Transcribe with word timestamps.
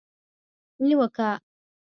نیوکه 0.87 1.29